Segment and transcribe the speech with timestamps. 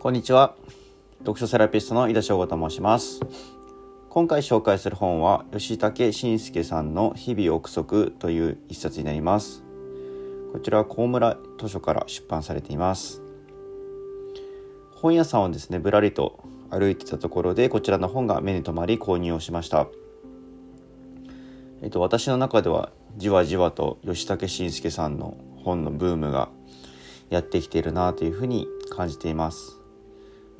[0.00, 0.54] こんにちは。
[1.22, 3.18] 読書セラピストの井田翔吾と申します。
[4.08, 9.64] 今回紹介する本は吉武慎介さんの日々憶測という一冊になります。
[10.52, 13.22] こちらは高村図書から出版されています。
[14.92, 19.88] 本屋さんをですねぶらりと歩いてたところでこちらの本が目に留まり購入をしました。
[21.82, 26.50] えっと私の中ではじわじわと吉武慎介さんの本のブームが
[27.30, 29.77] やってきているなというふうに感じています。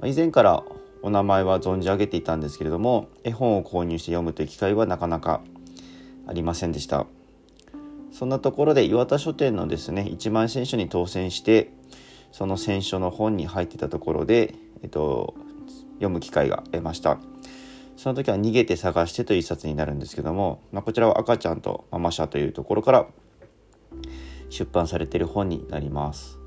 [0.05, 0.63] 以前から
[1.03, 5.41] お名前は存じ上げていたんですけれども絵本を購入して読むという機会はなかなか
[6.27, 7.07] ありませんでした。
[8.13, 11.71] そんなところで岩田書店のですね1万選書に当選して
[12.33, 15.35] その選書の本に入ってたところで、えっと、
[15.95, 17.19] 読む機会が得ました。
[17.97, 23.07] その時は「逃げて探して」という一冊になるんですけども、まあ、こちらは赤ちゃんとママ社というところから
[24.51, 26.38] 出版されている本になります。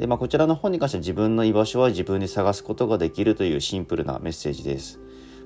[0.00, 4.98] で、まあ、こちらの本に関しては自分の居場所は自分で探すことができるというシンプルなメッセージです。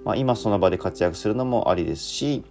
[0.05, 2.45] まあ、今その場で活躍するのもありですし、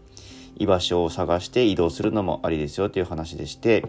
[0.57, 3.85] 居場所を探して移動するのもありですよという話でして、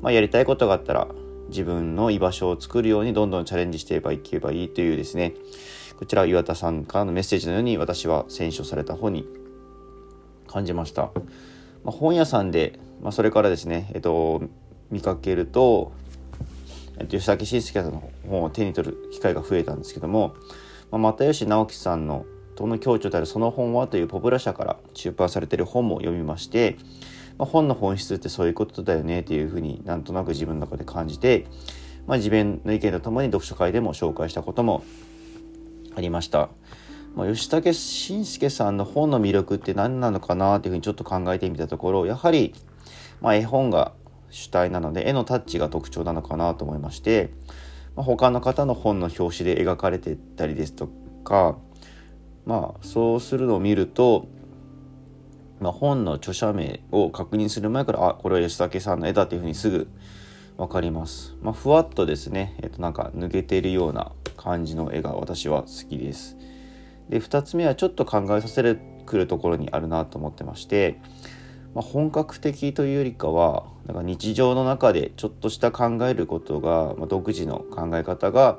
[0.00, 1.08] まあ、やりたいことがあったら
[1.48, 5.34] 自分の居場所を作るようにどんどんチャレンジしていけばいいというですね、
[5.98, 9.26] こちら岩田さんからのメッセージのように私は選書された本に
[10.46, 11.10] 感じました。
[11.82, 14.40] まあ、本屋さんで、まあ、それからですね、えっと、
[14.92, 15.90] 見かけると、
[16.98, 20.34] えっと、吉武慎介さんの本を手に取る機会が増えたんですけども、
[20.90, 22.24] まあ、又吉直樹さんの
[22.56, 26.76] 「どの共著であるその本は」というポプラ社から出版されている本も読みまして、
[27.38, 31.46] まあ、本の本質ってそういうことだよねっていうふうになんとなく自分の中で感じて、
[32.06, 34.82] まあ、自分の意見とともに読書会でも紹介したことも
[35.94, 36.48] ありました。
[37.14, 42.54] まあ、吉武慎介さんの本の魅力って何なのかなっていうふうにちょっと考えてみたところやはり、
[43.22, 43.92] まあ、絵本が
[44.30, 47.30] 主体なので絵のタッチが特徴なのかなと思いまして、
[47.94, 50.88] まあ、他の方の本の表紙で描かれてたりですと
[51.24, 51.56] か
[52.44, 54.28] まあそうするのを見ると、
[55.60, 59.88] まあ、本の著者名を確認する前からあこれは吉武さんの絵だというふうにすぐ
[60.56, 61.36] 分かります。
[61.42, 66.36] まあ、ふわっとですね、えっと、なんか抜けているような感じの絵が私は好きです。
[67.08, 70.98] で2つ目はちょっと考えさせるくるところにあるなと思ってまして
[71.76, 78.58] まあ、本格的というよりかはなんか日常の中でちょっとした考えることが、まあ、独自の考え方が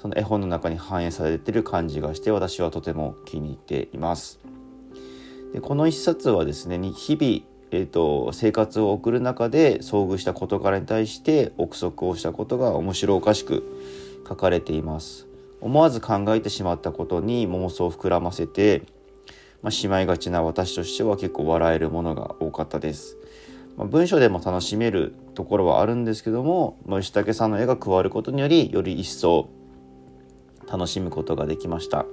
[0.00, 4.40] その絵本の中に反映されてる感じがして私はとても気に入っています。
[5.52, 13.62] でこの一冊はですね日々、えーと、生活を送る中で遭遇した事柄に対して憶測をしたことが面白おかしく
[14.26, 15.26] 書かれています。
[15.60, 18.82] 思わず考えてしまったことに妄想を膨らませて
[19.64, 23.16] まあ、しまいがちな私としては結構笑えるものが多かったです。
[23.78, 29.48] まあ、文章でも楽しめるところはあるんですけども、まあ、吉武さんの絵が加わることによりより一層
[30.70, 32.04] 楽しむことができました。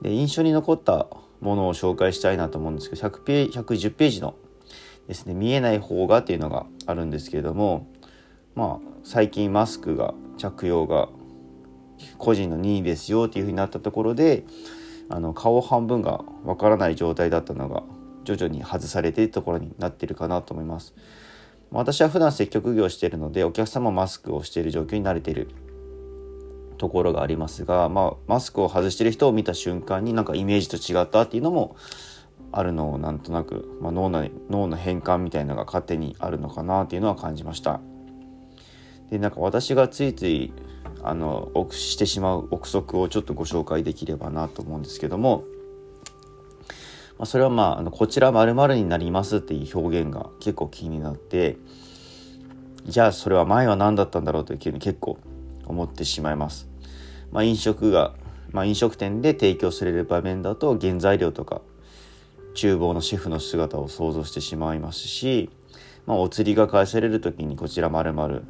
[0.00, 1.06] で印象に残った
[1.42, 4.34] ものを紹介したいなと思うんですけど100ページ110ページの
[5.06, 7.86] ですね見えない方がっていうのがあるんですけれども
[8.54, 11.10] まあ最近マスクが着用が
[12.16, 14.44] 個人の任意ですよっていうふうになったところで
[15.14, 17.84] あの顔半分がわからない状態だったのが
[18.24, 20.92] 徐々に外されているところになっているかなと思います。
[21.70, 25.48] 私は普段接客業しているのでお客様マスクをしている状況に慣れている
[26.78, 31.76] ところがありますが、まあ、マスクを外している人を見た瞬間になんかイメージと違ったっていうのも
[32.50, 37.80] あるのをなんとなく、まあ、脳の脳の変換みたいなのが勝手にあるのかなっていうのは感じました。
[39.10, 40.52] でなんか私がついつい
[41.06, 45.44] あのしてしまう憶測をちょっとご紹介できればなと思うんですけども、
[47.18, 51.58] まあ、それはまああのこちら〇〇になりますっていう表現が結構気になって
[52.86, 55.18] じゃあそれは前は何だったんだろうというふうに結構
[55.66, 56.68] 思ってしまいます。
[57.32, 58.14] まあ、飲食が、
[58.52, 61.62] まあ、飲食店で提供される場面だと原材料とか
[62.54, 65.50] 厨房のシェフの姿を想像してしまいますし、
[66.06, 68.44] まあ、お釣りが返される時にこちら〇〇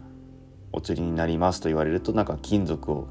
[0.74, 3.08] お釣りになりますと言われるとなんか金属を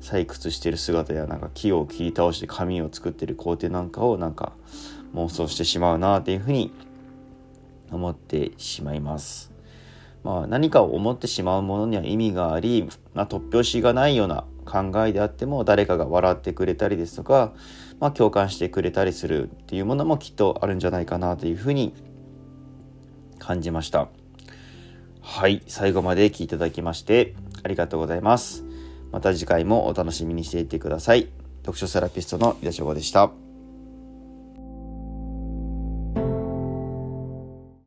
[0.00, 4.52] 採掘してる姿やなんか木を切り倒して紙を作ってる工程なんかをなんか
[5.14, 6.72] 妄想してしまうなっていうふうに
[7.90, 9.52] 思ってしまいます。
[10.24, 17.52] まあ、何かを思ってしまうものには意味があり、まあ、突拍子がないような考えであっても誰かが笑ってくれたりですとか、
[17.98, 21.92] まあ、共感してくれたりするっていうものもきっとあるんじゃないかなというふうに
[23.40, 24.08] 感じました。
[25.22, 28.64] はい、最後まで聞いていただきましてありがとうございます。
[29.12, 31.28] また次回もお楽しみにしていてください。
[31.62, 33.41] 読書セラピストの井田翔吾でした。